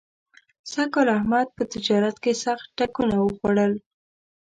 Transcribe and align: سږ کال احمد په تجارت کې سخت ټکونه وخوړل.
سږ 0.71 0.87
کال 0.93 1.07
احمد 1.17 1.47
په 1.57 1.63
تجارت 1.73 2.15
کې 2.23 2.31
سخت 2.43 2.67
ټکونه 2.77 3.15
وخوړل. 3.19 3.73